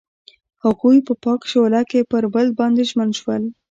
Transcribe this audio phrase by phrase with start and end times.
[0.63, 3.43] هغوی په پاک شعله کې پر بل باندې ژمن شول.